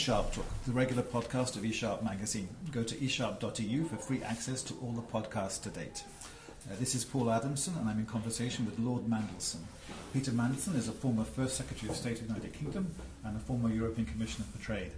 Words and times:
Sharp 0.00 0.32
Talk, 0.32 0.46
the 0.64 0.72
regular 0.72 1.02
podcast 1.02 1.56
of 1.56 1.62
eSharp 1.62 2.02
magazine. 2.02 2.48
Go 2.72 2.82
to 2.82 2.94
esharp.eu 2.94 3.84
for 3.84 3.96
free 3.96 4.22
access 4.22 4.62
to 4.62 4.74
all 4.80 4.92
the 4.92 5.02
podcasts 5.02 5.62
to 5.64 5.68
date. 5.68 6.04
Uh, 6.66 6.74
this 6.80 6.94
is 6.94 7.04
Paul 7.04 7.30
Adamson, 7.30 7.74
and 7.78 7.86
I'm 7.86 7.98
in 7.98 8.06
conversation 8.06 8.64
with 8.64 8.78
Lord 8.78 9.02
Mandelson. 9.06 9.58
Peter 10.14 10.30
Mandelson 10.30 10.74
is 10.74 10.88
a 10.88 10.92
former 10.92 11.22
First 11.24 11.58
Secretary 11.58 11.90
of 11.90 11.96
State 11.98 12.22
of 12.22 12.28
the 12.28 12.32
United 12.32 12.54
Kingdom 12.54 12.94
and 13.24 13.36
a 13.36 13.40
former 13.40 13.68
European 13.68 14.06
Commissioner 14.06 14.46
for 14.50 14.58
Trade. 14.64 14.92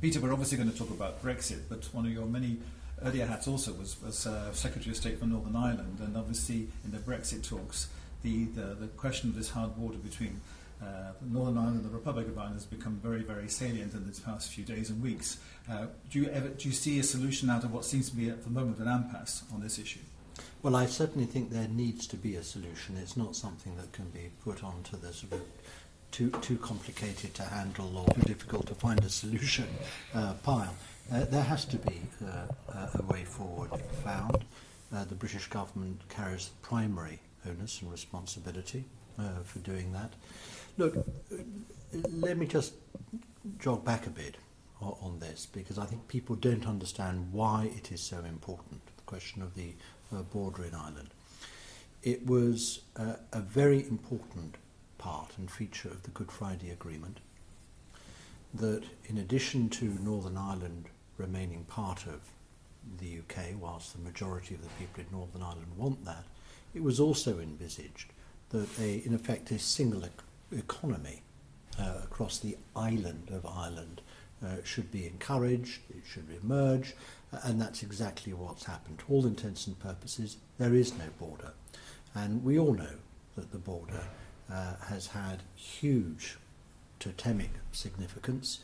Peter, 0.00 0.18
we're 0.18 0.32
obviously 0.32 0.58
going 0.58 0.72
to 0.72 0.76
talk 0.76 0.90
about 0.90 1.22
Brexit, 1.22 1.60
but 1.68 1.84
one 1.94 2.04
of 2.04 2.10
your 2.10 2.26
many 2.26 2.56
earlier 3.04 3.26
hats 3.26 3.46
also 3.46 3.72
was, 3.74 4.26
uh, 4.26 4.52
Secretary 4.52 4.90
of 4.90 4.96
State 4.96 5.20
for 5.20 5.26
Northern 5.26 5.54
Ireland, 5.54 5.98
and 6.00 6.16
obviously 6.16 6.66
in 6.84 6.90
the 6.90 6.98
Brexit 6.98 7.48
talks, 7.48 7.90
the, 8.24 8.46
the, 8.46 8.74
the 8.74 8.88
question 8.88 9.30
of 9.30 9.36
this 9.36 9.50
hard 9.50 9.76
border 9.76 9.98
between 9.98 10.40
uh, 10.82 11.12
Northern 11.30 11.58
Ireland 11.58 11.76
and 11.76 11.84
the 11.84 11.96
Republic 11.96 12.26
of 12.26 12.36
Ireland 12.36 12.56
has 12.56 12.64
become 12.64 12.98
very, 13.02 13.22
very 13.22 13.48
salient 13.48 13.94
in 13.94 14.06
these 14.06 14.20
past 14.20 14.50
few 14.50 14.64
days 14.64 14.90
and 14.90 15.02
weeks. 15.02 15.38
Uh, 15.70 15.86
do, 16.10 16.20
you 16.20 16.28
ever, 16.30 16.48
do 16.48 16.68
you 16.68 16.74
see 16.74 16.98
a 16.98 17.02
solution 17.02 17.48
out 17.50 17.64
of 17.64 17.72
what 17.72 17.84
seems 17.84 18.10
to 18.10 18.16
be 18.16 18.28
at 18.28 18.42
the 18.42 18.50
moment 18.50 18.78
an 18.78 18.88
impasse 18.88 19.44
on 19.54 19.60
this 19.60 19.78
issue? 19.78 20.00
Well, 20.62 20.76
I 20.76 20.86
certainly 20.86 21.26
think 21.26 21.50
there 21.50 21.68
needs 21.68 22.06
to 22.08 22.16
be 22.16 22.36
a 22.36 22.42
solution. 22.42 22.96
It's 22.96 23.16
not 23.16 23.36
something 23.36 23.76
that 23.76 23.92
can 23.92 24.08
be 24.10 24.30
put 24.44 24.64
onto 24.64 24.96
the 24.96 25.12
sort 25.12 25.32
of 25.32 25.42
too, 26.10 26.30
too 26.42 26.56
complicated 26.58 27.34
to 27.34 27.42
handle 27.42 27.96
or 27.96 28.06
too 28.14 28.20
difficult 28.22 28.66
to 28.66 28.74
find 28.74 29.02
a 29.04 29.08
solution 29.08 29.66
uh, 30.14 30.34
pile. 30.42 30.74
Uh, 31.12 31.24
there 31.24 31.42
has 31.42 31.64
to 31.64 31.76
be 31.78 32.00
uh, 32.24 32.86
a 32.94 33.02
way 33.12 33.24
forward 33.24 33.70
found. 34.04 34.44
Uh, 34.94 35.04
the 35.04 35.14
British 35.14 35.48
government 35.48 36.00
carries 36.08 36.48
the 36.48 36.66
primary 36.66 37.18
onus 37.48 37.80
and 37.82 37.90
responsibility 37.90 38.84
for 39.44 39.58
doing 39.60 39.92
that. 39.92 40.12
Look, 40.78 41.06
let 42.10 42.38
me 42.38 42.46
just 42.46 42.74
jog 43.58 43.84
back 43.84 44.06
a 44.06 44.10
bit 44.10 44.36
on, 44.80 45.18
this 45.20 45.46
because 45.46 45.78
I 45.78 45.84
think 45.84 46.08
people 46.08 46.34
don't 46.34 46.66
understand 46.66 47.32
why 47.32 47.70
it 47.76 47.92
is 47.92 48.00
so 48.00 48.18
important, 48.24 48.80
the 48.96 49.02
question 49.02 49.40
of 49.42 49.54
the 49.54 49.74
uh, 50.12 50.22
border 50.22 50.64
in 50.64 50.74
Ireland. 50.74 51.10
It 52.02 52.26
was 52.26 52.80
uh, 52.96 53.14
a 53.32 53.40
very 53.40 53.86
important 53.86 54.56
part 54.98 55.32
and 55.38 55.48
feature 55.48 55.88
of 55.88 56.02
the 56.02 56.10
Good 56.10 56.32
Friday 56.32 56.70
Agreement 56.70 57.18
that 58.54 58.82
in 59.06 59.18
addition 59.18 59.68
to 59.70 59.84
Northern 60.02 60.36
Ireland 60.36 60.86
remaining 61.16 61.64
part 61.64 62.06
of 62.06 62.20
the 62.98 63.20
UK, 63.20 63.54
whilst 63.60 63.92
the 63.92 64.02
majority 64.02 64.54
of 64.54 64.62
the 64.62 64.68
people 64.78 65.02
in 65.02 65.16
Northern 65.16 65.42
Ireland 65.42 65.76
want 65.76 66.04
that, 66.04 66.24
it 66.74 66.82
was 66.82 66.98
also 66.98 67.38
envisaged 67.38 68.12
that 68.50 68.68
a, 68.80 69.06
in 69.06 69.14
effect 69.14 69.50
a 69.50 69.58
single 69.58 70.04
economy 70.52 71.22
uh, 71.78 71.94
across 72.04 72.38
the 72.38 72.56
island 72.76 73.30
of 73.30 73.46
Ireland 73.46 74.00
uh, 74.44 74.56
should 74.64 74.90
be 74.90 75.06
encouraged, 75.06 75.80
it 75.90 76.02
should 76.04 76.26
emerge, 76.42 76.94
uh, 77.32 77.38
and 77.44 77.60
that's 77.60 77.82
exactly 77.82 78.32
what's 78.32 78.64
happened. 78.64 78.98
To 79.00 79.04
all 79.08 79.26
intents 79.26 79.66
and 79.66 79.78
purposes, 79.78 80.36
there 80.58 80.74
is 80.74 80.98
no 80.98 81.04
border. 81.18 81.52
And 82.14 82.44
we 82.44 82.58
all 82.58 82.74
know 82.74 82.96
that 83.36 83.52
the 83.52 83.58
border 83.58 84.04
uh, 84.52 84.74
has 84.88 85.06
had 85.06 85.42
huge 85.54 86.36
totemic 86.98 87.50
significance 87.70 88.60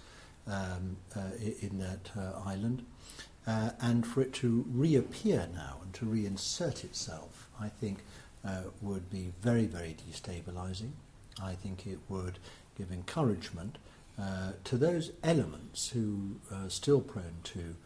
um, 0.47 0.97
uh, 1.16 1.20
in 1.41 1.78
that 1.78 2.11
uh, 2.19 2.41
island. 2.44 2.84
And 3.47 4.06
for 4.06 4.20
it 4.20 4.34
to 4.34 4.66
reappear 4.69 5.48
now 5.55 5.78
and 5.83 5.94
to 5.94 6.05
reinsert 6.05 6.84
itself, 6.84 7.48
I 7.59 7.69
think, 7.69 8.00
would 8.83 9.09
be 9.09 9.33
very, 9.41 9.64
very 9.64 9.97
destabilizing. 10.11 10.91
I 11.42 11.55
think 11.55 11.86
it 11.86 11.98
would 12.08 12.39
give 12.77 12.91
encouragement 12.91 13.78
uh, 14.20 14.53
to 14.64 14.77
those 14.77 15.12
elements 15.22 15.91
who 15.91 16.37
are 16.53 16.69
still 16.69 17.00
prone 17.00 17.38
to 17.44 17.76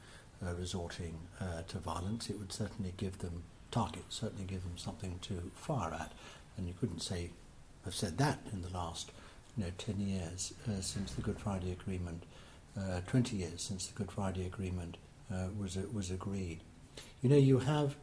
uh, 0.44 0.54
resorting 0.54 1.18
uh, 1.40 1.62
to 1.68 1.78
violence. 1.78 2.30
It 2.30 2.38
would 2.38 2.52
certainly 2.52 2.94
give 2.96 3.18
them 3.18 3.42
targets, 3.70 4.16
certainly 4.16 4.44
give 4.44 4.62
them 4.62 4.76
something 4.76 5.18
to 5.22 5.50
fire 5.54 5.92
at. 5.92 6.12
And 6.56 6.66
you 6.66 6.74
couldn't 6.78 7.00
say, 7.00 7.30
have 7.84 7.94
said 7.94 8.18
that 8.18 8.38
in 8.52 8.62
the 8.62 8.70
last 8.70 9.10
you 9.56 9.64
know, 9.64 9.70
10 9.78 10.00
years 10.00 10.54
uh, 10.68 10.80
since 10.80 11.12
the 11.12 11.22
Good 11.22 11.38
Friday 11.38 11.72
Agreement, 11.72 12.24
uh, 12.78 13.00
20 13.06 13.36
years 13.36 13.62
since 13.62 13.86
the 13.86 13.94
Good 13.94 14.10
Friday 14.10 14.46
Agreement 14.46 14.96
uh, 15.32 15.48
was, 15.58 15.76
was 15.92 16.10
agreed. 16.10 16.60
You 17.22 17.28
know, 17.28 17.36
you 17.36 17.58
have 17.58 17.96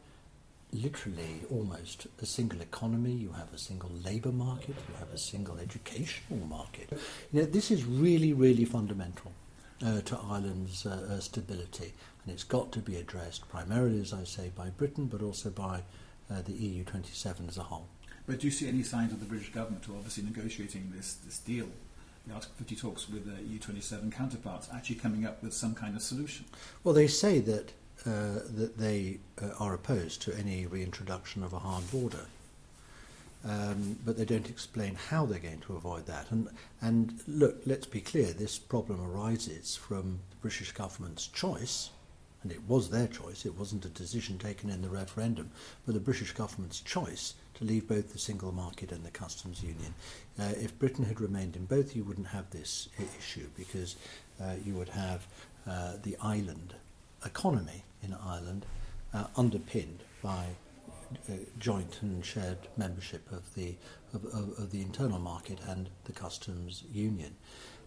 literally 0.72 1.42
almost 1.50 2.06
a 2.20 2.26
single 2.26 2.60
economy, 2.60 3.12
you 3.12 3.32
have 3.32 3.52
a 3.52 3.58
single 3.58 3.90
labour 4.04 4.32
market, 4.32 4.76
you 4.88 4.94
have 4.98 5.12
a 5.12 5.18
single 5.18 5.58
educational 5.58 6.46
market. 6.46 6.90
You 7.32 7.40
know, 7.40 7.46
this 7.46 7.70
is 7.70 7.84
really, 7.84 8.32
really 8.32 8.64
fundamental 8.64 9.32
uh, 9.84 10.00
to 10.02 10.18
Ireland's 10.18 10.86
uh, 10.86 11.08
uh, 11.10 11.20
stability, 11.20 11.92
and 12.22 12.32
it's 12.32 12.44
got 12.44 12.72
to 12.72 12.78
be 12.80 12.96
addressed 12.96 13.48
primarily, 13.48 14.00
as 14.00 14.12
I 14.12 14.24
say, 14.24 14.50
by 14.54 14.70
Britain, 14.70 15.06
but 15.06 15.22
also 15.22 15.50
by 15.50 15.82
uh, 16.30 16.42
the 16.42 16.52
EU 16.52 16.84
27 16.84 17.48
as 17.48 17.58
a 17.58 17.62
whole. 17.62 17.88
But 18.26 18.40
do 18.40 18.46
you 18.46 18.50
see 18.52 18.68
any 18.68 18.82
signs 18.82 19.12
of 19.12 19.20
the 19.20 19.26
British 19.26 19.52
government, 19.52 19.84
who 19.84 19.94
are 19.94 19.96
obviously 19.96 20.24
negotiating 20.24 20.92
this, 20.94 21.14
this 21.14 21.38
deal, 21.38 21.66
the 22.26 22.34
Article 22.34 22.54
50 22.58 22.76
talks 22.76 23.08
with 23.08 23.24
the 23.24 23.42
EU 23.42 23.58
27 23.58 24.10
counterparts, 24.10 24.68
actually 24.72 24.96
coming 24.96 25.24
up 25.26 25.42
with 25.42 25.52
some 25.52 25.74
kind 25.74 25.96
of 25.96 26.02
solution? 26.02 26.44
Well, 26.84 26.94
they 26.94 27.08
say 27.08 27.40
that 27.40 27.72
uh, 28.06 28.40
that 28.56 28.78
they 28.78 29.18
uh, 29.42 29.48
are 29.58 29.74
opposed 29.74 30.22
to 30.22 30.34
any 30.34 30.66
reintroduction 30.66 31.42
of 31.42 31.52
a 31.52 31.58
hard 31.58 31.90
border. 31.90 32.26
Um, 33.44 33.98
but 34.04 34.18
they 34.18 34.24
don't 34.24 34.48
explain 34.48 34.94
how 34.94 35.24
they're 35.24 35.38
going 35.38 35.60
to 35.60 35.76
avoid 35.76 36.06
that. 36.06 36.30
And, 36.30 36.48
and 36.80 37.20
look, 37.26 37.62
let's 37.66 37.86
be 37.86 38.00
clear, 38.00 38.32
this 38.32 38.58
problem 38.58 39.00
arises 39.00 39.76
from 39.76 40.20
the 40.30 40.36
British 40.42 40.72
government's 40.72 41.26
choice, 41.26 41.90
and 42.42 42.52
it 42.52 42.60
was 42.68 42.90
their 42.90 43.06
choice, 43.06 43.44
it 43.44 43.58
wasn't 43.58 43.84
a 43.84 43.90
decision 43.90 44.38
taken 44.38 44.70
in 44.70 44.82
the 44.82 44.88
referendum, 44.88 45.50
but 45.84 45.94
the 45.94 46.00
British 46.00 46.32
government's 46.32 46.80
choice 46.80 47.34
to 47.54 47.64
leave 47.64 47.86
both 47.86 48.12
the 48.12 48.18
single 48.18 48.52
market 48.52 48.92
and 48.92 49.04
the 49.04 49.10
customs 49.10 49.62
union. 49.62 49.94
Uh, 50.38 50.52
if 50.56 50.78
Britain 50.78 51.04
had 51.04 51.20
remained 51.20 51.56
in 51.56 51.66
both, 51.66 51.94
you 51.94 52.04
wouldn't 52.04 52.28
have 52.28 52.48
this 52.50 52.88
issue 53.18 53.48
because 53.56 53.96
uh, 54.42 54.54
you 54.64 54.74
would 54.74 54.88
have 54.88 55.26
uh, 55.66 55.94
the 56.02 56.16
island 56.22 56.74
economy 57.24 57.84
in 58.02 58.14
Ireland 58.14 58.66
uh, 59.12 59.24
underpinned 59.36 60.00
by 60.22 60.46
uh, 61.28 61.32
joint 61.58 61.98
and 62.02 62.24
shared 62.24 62.58
membership 62.76 63.30
of 63.32 63.54
the 63.54 63.74
of, 64.14 64.24
of, 64.26 64.58
of 64.58 64.70
the 64.70 64.80
internal 64.80 65.18
market 65.18 65.58
and 65.68 65.88
the 66.04 66.12
customs 66.12 66.84
union. 66.92 67.34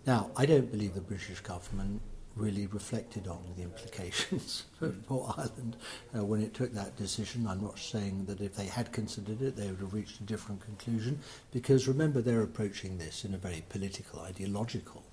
Now, 0.06 0.32
I 0.36 0.46
don't 0.46 0.70
believe 0.72 0.94
the 0.94 1.02
British 1.02 1.40
government 1.40 2.02
really 2.36 2.66
reflected 2.68 3.28
on 3.28 3.42
the 3.56 3.62
implications 3.62 4.64
for 5.08 5.34
Ireland 5.38 5.78
uh, 6.16 6.26
when 6.26 6.42
it 6.42 6.54
took 6.54 6.74
that 6.74 6.96
decision. 6.98 7.48
I'm 7.48 7.62
not 7.62 7.78
saying 7.78 8.26
that 8.26 8.42
if 8.42 8.56
they 8.56 8.66
had 8.66 8.92
considered 8.92 9.42
it, 9.42 9.56
they 9.56 9.68
would 9.68 9.80
have 9.80 9.94
reached 9.94 10.20
a 10.20 10.24
different 10.24 10.62
conclusion, 10.62 11.20
because 11.52 11.88
remember, 11.88 12.22
they're 12.22 12.42
approaching 12.42 12.98
this 12.98 13.24
in 13.24 13.34
a 13.34 13.38
very 13.38 13.64
political, 13.70 14.22
ideological 14.22 15.04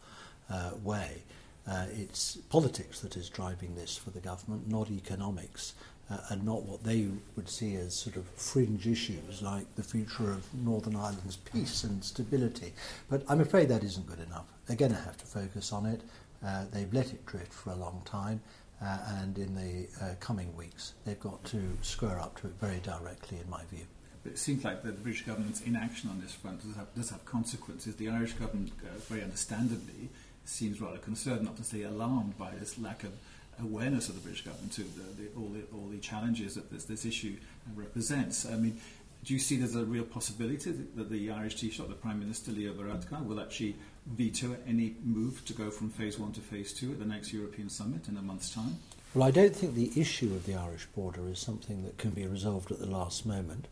uh, 0.49 0.71
way. 0.83 1.22
Uh, 1.69 1.87
it's 1.93 2.37
politics 2.48 3.00
that 3.00 3.16
is 3.16 3.28
driving 3.28 3.75
this 3.75 3.97
for 3.97 4.10
the 4.10 4.21
government, 4.21 4.69
not 4.69 4.91
economics, 4.91 5.75
uh, 6.10 6.19
and 6.31 6.44
not 6.44 6.62
what 6.65 6.82
they 6.82 7.09
would 7.37 7.48
see 7.48 7.76
as 7.76 7.94
sort 7.94 8.16
of 8.16 8.26
fringe 8.31 8.87
issues 8.87 9.43
like 9.43 9.72
the 9.76 9.82
future 9.82 10.31
of 10.31 10.53
Northern 10.54 10.97
Ireland's 10.97 11.37
peace 11.37 11.84
and 11.84 12.03
stability. 12.03 12.72
But 13.09 13.22
I'm 13.28 13.41
afraid 13.41 13.69
that 13.69 13.84
isn't 13.84 14.06
good 14.06 14.21
enough. 14.21 14.47
They're 14.66 14.76
going 14.76 14.93
to 14.93 14.98
have 14.98 15.16
to 15.19 15.26
focus 15.26 15.72
on 15.72 15.87
it. 15.87 16.00
Uh, 16.44 16.65
they've 16.72 16.93
let 16.93 17.12
it 17.12 17.25
drift 17.26 17.53
for 17.53 17.71
a 17.71 17.77
long 17.77 18.03
time, 18.04 18.41
uh, 18.82 18.98
and 19.21 19.38
in 19.38 19.54
the 19.54 20.04
uh, 20.04 20.15
coming 20.21 20.56
weeks, 20.56 20.94
they've 21.04 21.21
got 21.21 21.44
to 21.44 21.60
square 21.82 22.19
up 22.19 22.41
to 22.41 22.47
it 22.47 22.54
very 22.60 22.81
directly, 22.81 23.38
in 23.38 23.48
my 23.48 23.62
view. 23.71 23.84
But 24.22 24.32
it 24.32 24.38
seems 24.38 24.65
like 24.65 24.82
the 24.82 24.92
British 24.92 25.24
government's 25.24 25.60
inaction 25.63 26.10
on 26.10 26.21
this 26.21 26.33
front 26.33 26.63
does 26.63 26.77
have, 26.77 26.95
does 26.95 27.10
have 27.10 27.24
consequences. 27.24 27.97
The 27.97 28.09
Irish 28.09 28.33
government, 28.34 28.72
uh, 28.83 28.98
very 29.09 29.22
understandably, 29.22 30.10
seems 30.45 30.81
rather 30.81 30.98
concerned, 30.98 31.42
not 31.42 31.57
to 31.57 31.65
say 31.65 31.83
alarmed, 31.83 32.37
by 32.39 32.51
this 32.59 32.78
lack 32.78 33.04
of 33.04 33.13
awareness 33.60 34.09
of 34.09 34.15
the 34.15 34.21
British 34.21 34.45
government 34.45 34.72
to 34.72 34.83
the, 34.83 35.22
the, 35.22 35.28
all, 35.37 35.48
the, 35.48 35.63
all 35.75 35.89
the 35.89 35.98
challenges 35.98 36.54
that 36.54 36.71
this, 36.71 36.84
this 36.84 37.04
issue 37.04 37.37
represents. 37.75 38.47
I 38.47 38.57
mean, 38.57 38.81
do 39.25 39.34
you 39.34 39.41
see 39.41 39.57
there's 39.57 39.77
a 39.77 39.84
real 39.84 40.04
possibility 40.04 40.72
that 40.72 41.10
the 41.10 41.31
Irish 41.31 41.57
Taoiseach, 41.57 41.87
the 41.89 41.95
Prime 41.95 42.19
Minister 42.19 42.53
Leo 42.53 42.72
Varadkar, 42.72 43.25
will 43.25 43.41
actually 43.41 43.77
veto 44.07 44.57
any 44.66 44.95
move 45.04 45.45
to 45.45 45.53
go 45.53 45.71
from 45.71 45.91
phase 45.91 46.19
one 46.19 46.33
to 46.33 46.41
phase 46.41 46.72
two 46.72 46.92
at 46.92 46.98
the 46.98 47.04
next 47.04 47.33
European 47.33 47.69
summit 47.69 48.09
in 48.09 48.16
a 48.16 48.22
month's 48.22 48.53
time? 48.53 48.78
Well, 49.15 49.27
I 49.27 49.31
don't 49.31 49.54
think 49.54 49.75
the 49.75 49.92
issue 50.01 50.33
of 50.34 50.47
the 50.47 50.54
Irish 50.54 50.87
border 50.87 51.28
is 51.28 51.39
something 51.39 51.83
that 51.84 51.98
can 51.98 52.10
be 52.10 52.27
resolved 52.27 52.71
at 52.71 52.78
the 52.78 52.87
last 52.87 53.27
moment. 53.27 53.69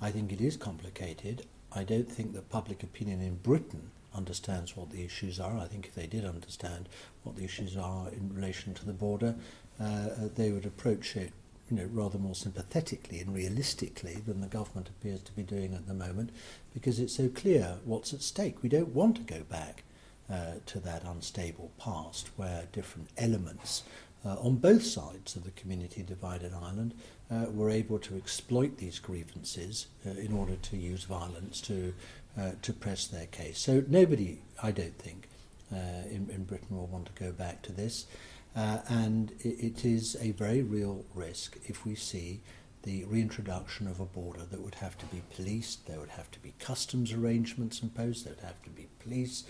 I 0.00 0.10
think 0.10 0.30
it 0.32 0.40
is 0.40 0.56
complicated. 0.56 1.46
I 1.72 1.82
don't 1.82 2.10
think 2.10 2.34
that 2.34 2.50
public 2.50 2.82
opinion 2.82 3.20
in 3.20 3.36
Britain 3.36 3.90
understands 4.16 4.76
what 4.76 4.90
the 4.90 5.04
issues 5.04 5.38
are. 5.38 5.58
I 5.58 5.66
think 5.66 5.86
if 5.86 5.94
they 5.94 6.06
did 6.06 6.24
understand 6.24 6.88
what 7.22 7.36
the 7.36 7.44
issues 7.44 7.76
are 7.76 8.08
in 8.08 8.34
relation 8.34 8.74
to 8.74 8.86
the 8.86 8.92
border, 8.92 9.34
uh, 9.80 9.84
uh, 9.84 10.10
they 10.34 10.50
would 10.50 10.66
approach 10.66 11.16
it 11.16 11.32
you 11.70 11.76
know, 11.76 11.88
rather 11.92 12.18
more 12.18 12.34
sympathetically 12.34 13.18
and 13.18 13.34
realistically 13.34 14.14
than 14.26 14.40
the 14.40 14.46
government 14.46 14.88
appears 14.88 15.20
to 15.22 15.32
be 15.32 15.42
doing 15.42 15.74
at 15.74 15.86
the 15.86 15.94
moment 15.94 16.30
because 16.72 17.00
it's 17.00 17.16
so 17.16 17.28
clear 17.28 17.78
what's 17.84 18.12
at 18.14 18.22
stake. 18.22 18.62
We 18.62 18.68
don't 18.68 18.94
want 18.94 19.16
to 19.16 19.22
go 19.22 19.42
back 19.42 19.82
uh, 20.30 20.54
to 20.66 20.80
that 20.80 21.02
unstable 21.04 21.72
past 21.78 22.30
where 22.36 22.64
different 22.72 23.08
elements 23.18 23.82
uh, 24.24 24.36
on 24.40 24.56
both 24.56 24.84
sides 24.84 25.36
of 25.36 25.44
the 25.44 25.50
community 25.52 26.02
divided 26.02 26.52
Ireland 26.52 26.94
uh, 27.30 27.46
were 27.52 27.70
able 27.70 27.98
to 28.00 28.16
exploit 28.16 28.78
these 28.78 28.98
grievances 28.98 29.86
uh, 30.06 30.10
in 30.10 30.32
order 30.32 30.56
to 30.56 30.76
use 30.76 31.04
violence 31.04 31.60
to 31.62 31.94
uh, 32.38 32.52
to 32.62 32.72
press 32.72 33.06
their 33.06 33.26
case. 33.26 33.58
So 33.58 33.82
nobody, 33.88 34.40
I 34.62 34.70
don't 34.70 34.98
think, 34.98 35.28
uh, 35.72 36.08
in, 36.10 36.28
in 36.32 36.44
Britain 36.44 36.76
will 36.76 36.86
want 36.86 37.06
to 37.06 37.24
go 37.24 37.32
back 37.32 37.62
to 37.62 37.72
this, 37.72 38.06
uh, 38.54 38.78
and 38.88 39.32
it, 39.40 39.64
it 39.64 39.84
is 39.84 40.16
a 40.20 40.32
very 40.32 40.62
real 40.62 41.04
risk 41.14 41.58
if 41.66 41.84
we 41.84 41.94
see 41.94 42.40
the 42.82 43.04
reintroduction 43.06 43.88
of 43.88 43.98
a 43.98 44.04
border 44.04 44.44
that 44.48 44.62
would 44.62 44.76
have 44.76 44.96
to 44.98 45.06
be 45.06 45.20
policed, 45.34 45.86
there 45.88 45.98
would 45.98 46.10
have 46.10 46.30
to 46.30 46.38
be 46.38 46.54
customs 46.60 47.12
arrangements 47.12 47.82
imposed, 47.82 48.24
there 48.24 48.34
would 48.34 48.44
have 48.44 48.62
to 48.62 48.70
be 48.70 48.86
police, 49.00 49.42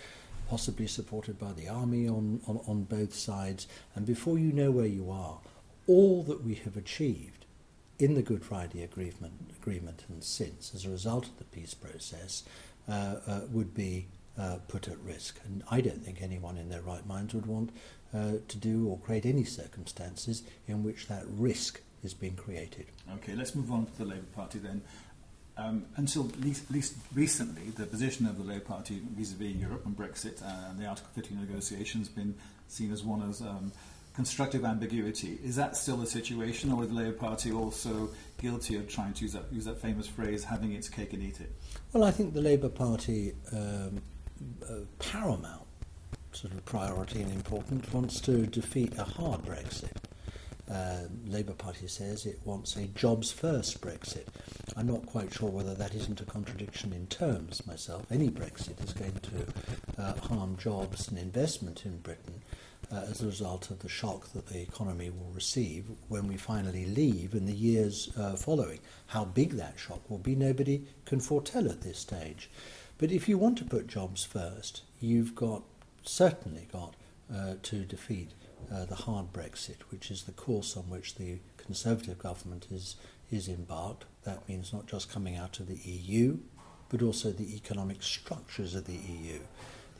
possibly 0.48 0.86
supported 0.86 1.38
by 1.38 1.52
the 1.52 1.68
army 1.68 2.08
on, 2.08 2.40
on, 2.46 2.60
on 2.66 2.84
both 2.84 3.14
sides, 3.14 3.66
and 3.94 4.06
before 4.06 4.38
you 4.38 4.52
know 4.52 4.70
where 4.70 4.86
you 4.86 5.10
are, 5.10 5.38
all 5.86 6.22
that 6.22 6.42
we 6.42 6.54
have 6.54 6.76
achieved 6.76 7.44
in 7.98 8.14
the 8.14 8.22
Good 8.22 8.44
Friday 8.44 8.82
agreement, 8.82 9.52
agreement 9.60 10.04
and 10.08 10.22
since, 10.22 10.74
as 10.74 10.84
a 10.84 10.90
result 10.90 11.26
of 11.26 11.38
the 11.38 11.44
peace 11.44 11.74
process, 11.74 12.42
would 12.88 13.74
be 13.74 14.06
uh, 14.38 14.58
put 14.68 14.88
at 14.88 14.98
risk. 15.00 15.40
And 15.44 15.62
I 15.70 15.80
don't 15.80 16.04
think 16.04 16.22
anyone 16.22 16.58
in 16.58 16.68
their 16.68 16.82
right 16.82 17.06
minds 17.06 17.34
would 17.34 17.46
want 17.46 17.70
uh, 18.14 18.32
to 18.46 18.56
do 18.58 18.88
or 18.88 18.98
create 18.98 19.26
any 19.26 19.44
circumstances 19.44 20.42
in 20.66 20.82
which 20.82 21.08
that 21.08 21.24
risk 21.26 21.80
is 22.02 22.14
being 22.14 22.36
created. 22.36 22.86
Okay, 23.16 23.34
let's 23.34 23.54
move 23.54 23.72
on 23.72 23.86
to 23.86 23.98
the 23.98 24.04
Labour 24.04 24.26
Party 24.34 24.58
then. 24.58 24.82
Um, 25.58 25.86
until 25.96 26.24
least, 26.40 26.70
least 26.70 26.96
recently, 27.14 27.70
the 27.70 27.86
position 27.86 28.26
of 28.26 28.36
the 28.36 28.44
Labour 28.44 28.64
Party 28.64 29.00
vis-à-vis 29.16 29.56
Europe 29.56 29.86
and 29.86 29.96
Brexit 29.96 30.42
uh, 30.42 30.70
and 30.70 30.78
the 30.78 30.86
Article 30.86 31.10
50 31.14 31.34
negotiations 31.34 32.08
has 32.08 32.14
been 32.14 32.34
seen 32.68 32.92
as 32.92 33.02
one 33.02 33.22
as 33.28 33.40
um, 33.40 33.72
constructive 34.16 34.64
ambiguity. 34.64 35.38
Is 35.44 35.56
that 35.56 35.76
still 35.76 35.98
the 35.98 36.06
situation, 36.06 36.72
or 36.72 36.82
is 36.82 36.88
the 36.88 36.94
Labour 36.94 37.12
Party 37.12 37.52
also 37.52 38.08
guilty 38.40 38.76
of 38.76 38.88
trying 38.88 39.12
to 39.12 39.22
use 39.22 39.34
that, 39.34 39.44
use 39.52 39.66
that 39.66 39.78
famous 39.78 40.08
phrase, 40.08 40.42
having 40.42 40.72
its 40.72 40.88
cake 40.88 41.12
and 41.12 41.22
eat 41.22 41.38
it? 41.38 41.52
Well, 41.92 42.02
I 42.02 42.10
think 42.10 42.32
the 42.32 42.40
Labour 42.40 42.70
Party, 42.70 43.34
um, 43.52 44.00
uh, 44.68 44.72
paramount 44.98 45.66
sort 46.32 46.54
of 46.54 46.64
priority 46.64 47.20
and 47.20 47.30
importance, 47.30 47.92
wants 47.92 48.18
to 48.22 48.46
defeat 48.46 48.96
a 48.96 49.04
hard 49.04 49.42
Brexit. 49.42 49.92
Uh, 50.70 51.02
Labour 51.26 51.52
Party 51.52 51.86
says 51.86 52.24
it 52.24 52.40
wants 52.44 52.74
a 52.76 52.86
jobs 52.88 53.30
first 53.30 53.82
Brexit. 53.82 54.26
I'm 54.76 54.86
not 54.86 55.04
quite 55.04 55.32
sure 55.32 55.50
whether 55.50 55.74
that 55.74 55.94
isn't 55.94 56.22
a 56.22 56.24
contradiction 56.24 56.92
in 56.94 57.06
terms 57.06 57.66
myself. 57.66 58.06
Any 58.10 58.30
Brexit 58.30 58.82
is 58.82 58.94
going 58.94 59.12
to 59.12 60.02
uh, 60.02 60.14
harm 60.26 60.56
jobs 60.56 61.08
and 61.08 61.18
investment 61.18 61.84
in 61.84 61.98
Britain 61.98 62.42
uh, 62.92 63.04
as 63.10 63.22
a 63.22 63.26
result 63.26 63.70
of 63.70 63.80
the 63.80 63.88
shock 63.88 64.32
that 64.32 64.46
the 64.46 64.60
economy 64.60 65.10
will 65.10 65.30
receive 65.32 65.86
when 66.08 66.26
we 66.26 66.36
finally 66.36 66.86
leave 66.86 67.34
in 67.34 67.46
the 67.46 67.52
years 67.52 68.10
uh, 68.16 68.36
following. 68.36 68.78
How 69.08 69.24
big 69.24 69.52
that 69.52 69.78
shock 69.78 70.08
will 70.08 70.18
be, 70.18 70.34
nobody 70.34 70.84
can 71.04 71.20
foretell 71.20 71.68
at 71.68 71.82
this 71.82 71.98
stage. 71.98 72.50
But 72.98 73.12
if 73.12 73.28
you 73.28 73.38
want 73.38 73.58
to 73.58 73.64
put 73.64 73.86
jobs 73.86 74.24
first, 74.24 74.82
you've 75.00 75.34
got 75.34 75.62
certainly 76.02 76.68
got 76.72 76.94
uh, 77.34 77.54
to 77.62 77.84
defeat 77.84 78.30
uh, 78.72 78.84
the 78.84 78.94
hard 78.94 79.32
Brexit, 79.32 79.82
which 79.90 80.10
is 80.10 80.22
the 80.22 80.32
course 80.32 80.76
on 80.76 80.84
which 80.84 81.16
the 81.16 81.38
Conservative 81.56 82.18
government 82.18 82.68
is, 82.70 82.96
is 83.30 83.48
embarked. 83.48 84.04
That 84.24 84.48
means 84.48 84.72
not 84.72 84.86
just 84.86 85.10
coming 85.10 85.36
out 85.36 85.58
of 85.58 85.66
the 85.66 85.76
EU, 85.76 86.38
but 86.88 87.02
also 87.02 87.32
the 87.32 87.56
economic 87.56 88.02
structures 88.02 88.74
of 88.74 88.84
the 88.84 88.94
EU, 88.94 89.40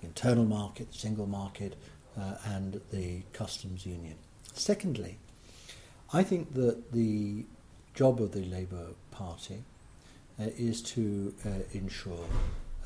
the 0.00 0.06
internal 0.06 0.44
market, 0.44 0.92
the 0.92 0.98
single 0.98 1.26
market, 1.26 1.76
uh, 2.18 2.34
and 2.44 2.80
the 2.92 3.22
customs 3.32 3.86
union. 3.86 4.16
Secondly, 4.54 5.18
I 6.12 6.22
think 6.22 6.54
that 6.54 6.92
the 6.92 7.44
job 7.94 8.20
of 8.20 8.32
the 8.32 8.44
Labour 8.44 8.88
Party 9.10 9.64
uh, 10.40 10.44
is 10.56 10.82
to 10.82 11.34
uh, 11.44 11.50
ensure 11.72 12.26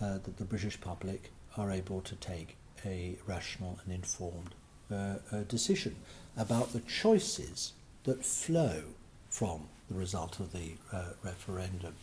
uh, 0.00 0.18
that 0.24 0.36
the 0.36 0.44
British 0.44 0.80
public 0.80 1.30
are 1.56 1.70
able 1.70 2.00
to 2.02 2.14
take 2.16 2.56
a 2.84 3.16
rational 3.26 3.78
and 3.84 3.94
informed 3.94 4.54
uh, 4.90 5.16
decision 5.48 5.94
about 6.36 6.72
the 6.72 6.80
choices 6.80 7.72
that 8.04 8.24
flow 8.24 8.82
from 9.28 9.68
the 9.88 9.94
result 9.94 10.40
of 10.40 10.52
the 10.52 10.72
uh, 10.92 11.04
referendum. 11.22 11.94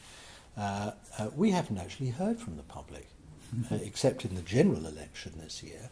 Uh, 0.58 0.92
uh, 1.20 1.30
we 1.36 1.52
haven't 1.52 1.78
actually 1.78 2.10
heard 2.10 2.40
from 2.40 2.58
the 2.58 2.64
public, 2.64 3.08
uh, 3.72 3.76
except 3.84 4.26
in 4.26 4.36
the 4.36 4.42
general 4.42 4.86
election 4.86 5.34
this 5.38 5.64
year, 5.64 5.90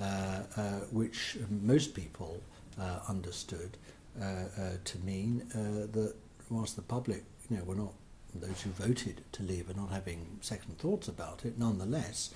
uh, 0.00 0.42
uh, 0.56 0.73
which 0.94 1.36
most 1.50 1.94
people 1.94 2.40
uh, 2.80 3.00
understood 3.08 3.76
uh, 4.20 4.24
uh, 4.24 4.70
to 4.84 4.98
mean 5.00 5.42
uh, 5.54 5.86
that 5.92 6.14
whilst 6.50 6.76
the 6.76 6.82
public, 6.82 7.24
you 7.50 7.56
know, 7.56 7.64
were 7.64 7.74
not 7.74 7.92
those 8.34 8.62
who 8.62 8.70
voted 8.70 9.22
to 9.32 9.42
leave 9.42 9.68
are 9.70 9.74
not 9.74 9.90
having 9.90 10.38
second 10.40 10.78
thoughts 10.78 11.06
about 11.08 11.44
it, 11.44 11.58
nonetheless 11.58 12.30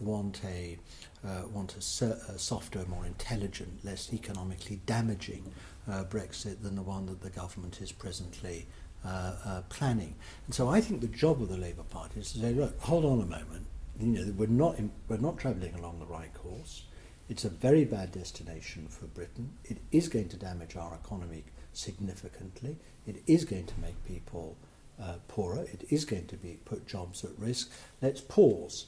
want 0.00 0.40
a 0.44 0.78
want 1.52 1.76
a, 1.76 1.80
ser- 1.80 2.20
a 2.28 2.38
softer, 2.38 2.84
more 2.88 3.06
intelligent, 3.06 3.84
less 3.84 4.12
economically 4.12 4.80
damaging 4.86 5.52
Brexit 5.88 6.62
than 6.62 6.76
the 6.76 6.82
one 6.82 7.06
that 7.06 7.20
the 7.22 7.30
government 7.30 7.80
is 7.80 7.90
presently 7.90 8.66
uh, 9.04 9.32
uh, 9.46 9.62
planning. 9.70 10.14
And 10.46 10.54
so 10.54 10.68
I 10.68 10.80
think 10.82 11.00
the 11.00 11.08
job 11.08 11.40
of 11.40 11.48
the 11.48 11.56
Labour 11.56 11.84
Party 11.84 12.20
is 12.20 12.32
to 12.32 12.38
say, 12.38 12.52
look, 12.52 12.78
hold 12.80 13.06
on 13.06 13.20
a 13.20 13.26
moment. 13.26 13.66
You 13.98 14.06
know, 14.06 14.34
we're 14.36 14.46
not 14.46 14.78
in, 14.78 14.90
we're 15.08 15.16
not 15.16 15.38
travelling 15.38 15.74
along 15.74 16.00
the 16.00 16.06
right 16.06 16.32
course. 16.34 16.84
It's 17.30 17.44
a 17.44 17.48
very 17.48 17.84
bad 17.84 18.10
destination 18.10 18.88
for 18.88 19.06
Britain. 19.06 19.52
It 19.64 19.78
is 19.92 20.08
going 20.08 20.28
to 20.30 20.36
damage 20.36 20.74
our 20.74 20.96
economy 20.96 21.44
significantly. 21.72 22.76
It 23.06 23.22
is 23.28 23.44
going 23.44 23.66
to 23.66 23.80
make 23.80 24.04
people 24.04 24.56
uh, 25.00 25.14
poorer. 25.28 25.64
It 25.72 25.84
is 25.90 26.04
going 26.04 26.26
to 26.26 26.36
be 26.36 26.58
put 26.64 26.88
jobs 26.88 27.24
at 27.24 27.30
risk. 27.38 27.70
Let's 28.02 28.20
pause 28.20 28.86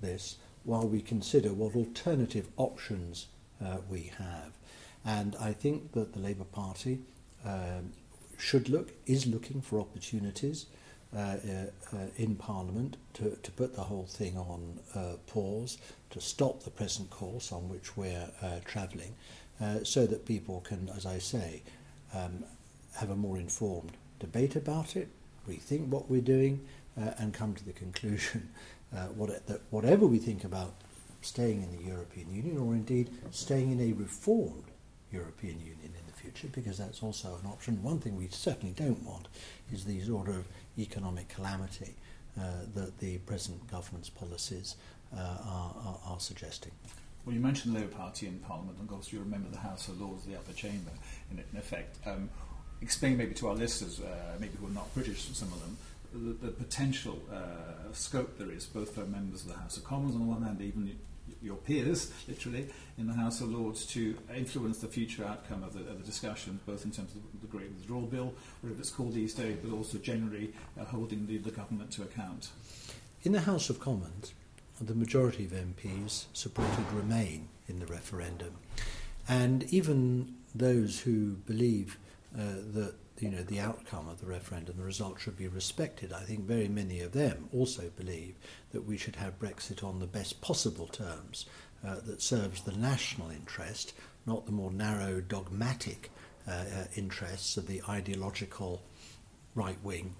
this 0.00 0.36
while 0.64 0.88
we 0.88 1.02
consider 1.02 1.52
what 1.52 1.76
alternative 1.76 2.48
options 2.56 3.26
uh, 3.62 3.76
we 3.90 4.10
have. 4.16 4.52
And 5.04 5.36
I 5.38 5.52
think 5.52 5.92
that 5.92 6.14
the 6.14 6.20
Labour 6.20 6.44
Party 6.44 7.00
um, 7.44 7.92
should 8.38 8.70
look, 8.70 8.92
is 9.04 9.26
looking 9.26 9.60
for 9.60 9.78
opportunities 9.78 10.64
uh, 11.16 11.36
uh, 11.92 11.96
in 12.16 12.34
Parliament 12.36 12.96
to, 13.14 13.36
to 13.42 13.50
put 13.52 13.74
the 13.74 13.82
whole 13.82 14.06
thing 14.06 14.36
on 14.36 14.78
uh, 14.94 15.16
pause, 15.26 15.78
to 16.10 16.20
stop 16.20 16.62
the 16.62 16.70
present 16.70 17.10
course 17.10 17.52
on 17.52 17.68
which 17.68 17.96
we're 17.96 18.28
uh, 18.40 18.60
travelling, 18.64 19.14
uh, 19.60 19.84
so 19.84 20.06
that 20.06 20.26
people 20.26 20.60
can, 20.62 20.90
as 20.96 21.06
I 21.06 21.18
say, 21.18 21.62
um, 22.14 22.44
have 22.96 23.10
a 23.10 23.16
more 23.16 23.38
informed 23.38 23.92
debate 24.18 24.56
about 24.56 24.96
it, 24.96 25.08
rethink 25.48 25.88
what 25.88 26.10
we're 26.10 26.20
doing, 26.20 26.66
uh, 27.00 27.10
and 27.18 27.32
come 27.32 27.54
to 27.54 27.64
the 27.64 27.72
conclusion 27.72 28.50
uh, 28.96 29.06
what, 29.08 29.46
that 29.46 29.60
whatever 29.70 30.06
we 30.06 30.18
think 30.18 30.44
about 30.44 30.74
staying 31.20 31.62
in 31.62 31.76
the 31.76 31.84
European 31.84 32.34
Union, 32.34 32.58
or 32.58 32.74
indeed 32.74 33.10
staying 33.30 33.70
in 33.72 33.80
a 33.80 33.92
reformed 33.92 34.64
European 35.12 35.60
Union 35.60 35.78
in 35.84 36.06
the 36.06 36.12
future, 36.12 36.48
because 36.52 36.78
that's 36.78 37.02
also 37.02 37.38
an 37.42 37.48
option. 37.48 37.82
One 37.82 37.98
thing 37.98 38.16
we 38.16 38.28
certainly 38.28 38.74
don't 38.74 39.02
want 39.02 39.28
is 39.72 39.84
the 39.84 40.00
sort 40.00 40.28
of 40.28 40.46
economic 40.78 41.28
calamity 41.28 41.94
uh, 42.40 42.42
that 42.74 42.98
the 42.98 43.18
present 43.18 43.70
government's 43.70 44.08
policies 44.10 44.76
uh, 45.14 45.20
are, 45.20 45.74
are, 45.84 45.98
are 46.06 46.20
suggesting. 46.20 46.72
Well, 47.24 47.34
you 47.34 47.40
mentioned 47.40 47.76
the 47.76 47.80
Labour 47.80 47.94
Party 47.94 48.26
in 48.26 48.38
Parliament, 48.40 48.78
and 48.78 48.88
of 48.88 48.94
course 48.94 49.12
you 49.12 49.20
remember 49.20 49.48
the 49.50 49.58
House 49.58 49.88
of 49.88 50.00
Lords, 50.00 50.24
the 50.24 50.34
upper 50.34 50.52
chamber, 50.52 50.90
in, 51.30 51.38
in 51.38 51.58
effect. 51.58 51.96
Um, 52.06 52.30
explain 52.80 53.16
maybe 53.16 53.34
to 53.34 53.48
our 53.48 53.54
listeners, 53.54 54.00
uh, 54.00 54.36
maybe 54.40 54.54
who 54.60 54.66
are 54.66 54.70
not 54.70 54.92
British, 54.94 55.22
some 55.32 55.52
of 55.52 55.60
them, 55.60 55.76
the, 56.12 56.46
the 56.46 56.52
potential 56.52 57.20
uh, 57.32 57.92
scope 57.92 58.38
there 58.38 58.50
is, 58.50 58.66
both 58.66 58.94
for 58.94 59.04
members 59.04 59.42
of 59.42 59.48
the 59.48 59.58
House 59.58 59.76
of 59.76 59.84
Commons 59.84 60.14
on 60.14 60.22
the 60.22 60.26
one 60.26 60.42
hand, 60.42 60.60
even 60.60 60.96
your 61.42 61.56
peers, 61.56 62.12
literally, 62.28 62.68
in 62.98 63.06
the 63.06 63.14
House 63.14 63.40
of 63.40 63.50
Lords 63.50 63.84
to 63.86 64.16
influence 64.34 64.78
the 64.78 64.86
future 64.86 65.24
outcome 65.24 65.62
of 65.62 65.72
the, 65.72 65.80
of 65.80 65.98
the 65.98 66.04
discussions, 66.04 66.60
both 66.66 66.84
in 66.84 66.90
terms 66.90 67.14
of 67.14 67.22
the 67.40 67.46
Great 67.46 67.70
Withdrawal 67.72 68.02
Bill, 68.06 68.32
whatever 68.60 68.80
it's 68.80 68.90
called 68.90 69.14
these 69.14 69.34
days, 69.34 69.56
but 69.62 69.74
also 69.74 69.98
generally 69.98 70.52
uh, 70.80 70.84
holding 70.84 71.26
the, 71.26 71.38
the 71.38 71.50
government 71.50 71.90
to 71.92 72.02
account. 72.02 72.50
In 73.22 73.32
the 73.32 73.40
House 73.40 73.70
of 73.70 73.80
Commons, 73.80 74.34
the 74.80 74.94
majority 74.94 75.44
of 75.44 75.52
MPs 75.52 76.26
supported 76.32 76.90
Remain 76.92 77.48
in 77.68 77.78
the 77.78 77.86
referendum. 77.86 78.54
And 79.28 79.64
even 79.72 80.34
those 80.54 81.00
who 81.00 81.36
believe 81.46 81.98
uh, 82.34 82.56
that 82.72 82.94
you 83.20 83.28
know 83.28 83.42
the 83.42 83.60
outcome 83.60 84.08
of 84.08 84.20
the 84.20 84.26
referendum, 84.26 84.76
the 84.76 84.84
result 84.84 85.20
should 85.20 85.36
be 85.36 85.48
respected. 85.48 86.12
I 86.12 86.22
think 86.22 86.40
very 86.40 86.68
many 86.68 87.00
of 87.00 87.12
them 87.12 87.48
also 87.52 87.90
believe 87.96 88.36
that 88.72 88.86
we 88.86 88.96
should 88.96 89.16
have 89.16 89.38
Brexit 89.38 89.84
on 89.84 89.98
the 89.98 90.06
best 90.06 90.40
possible 90.40 90.86
terms 90.86 91.46
uh, 91.86 91.96
that 92.06 92.22
serves 92.22 92.62
the 92.62 92.72
national 92.72 93.30
interest, 93.30 93.92
not 94.26 94.46
the 94.46 94.52
more 94.52 94.72
narrow 94.72 95.20
dogmatic 95.20 96.10
uh, 96.48 96.50
uh, 96.50 96.64
interests 96.96 97.56
of 97.56 97.66
the 97.66 97.82
ideological 97.88 98.82
right 99.54 99.78
wing 99.82 100.14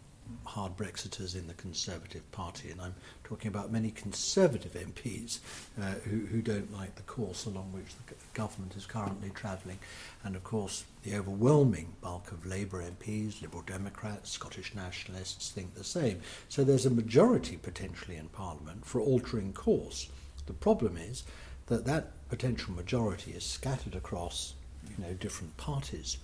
hard 0.44 0.76
Brexiters 0.76 1.34
in 1.34 1.46
the 1.46 1.54
Conservative 1.54 2.30
Party, 2.32 2.70
and 2.70 2.80
I'm 2.80 2.94
talking 3.24 3.48
about 3.48 3.72
many 3.72 3.90
Conservative 3.90 4.72
MPs 4.72 5.38
uh, 5.80 5.92
who, 6.04 6.26
who 6.26 6.42
don't 6.42 6.72
like 6.72 6.94
the 6.94 7.02
course 7.02 7.46
along 7.46 7.72
which 7.72 7.94
the 8.06 8.14
government 8.34 8.76
is 8.76 8.86
currently 8.86 9.30
travelling. 9.30 9.78
And 10.24 10.36
of 10.36 10.44
course, 10.44 10.84
the 11.02 11.16
overwhelming 11.16 11.94
bulk 12.00 12.32
of 12.32 12.46
Labour 12.46 12.82
MPs, 12.82 13.40
Liberal 13.42 13.62
Democrats, 13.62 14.30
Scottish 14.30 14.74
nationalists 14.74 15.50
think 15.50 15.74
the 15.74 15.84
same. 15.84 16.20
So 16.48 16.64
there's 16.64 16.86
a 16.86 16.90
majority 16.90 17.56
potentially 17.56 18.16
in 18.16 18.28
Parliament 18.28 18.84
for 18.84 19.00
altering 19.00 19.52
course. 19.52 20.08
The 20.46 20.52
problem 20.52 20.96
is 20.96 21.24
that 21.66 21.84
that 21.86 22.28
potential 22.28 22.74
majority 22.74 23.32
is 23.32 23.44
scattered 23.44 23.94
across 23.94 24.54
you 24.88 25.04
know, 25.04 25.14
different 25.14 25.56
parties. 25.56 26.18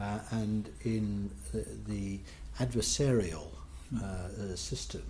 Uh, 0.00 0.18
and 0.30 0.70
in 0.82 1.30
the, 1.52 1.66
the 1.86 2.20
adversarial 2.60 3.48
uh, 3.96 4.04
uh, 4.04 4.56
system 4.56 5.02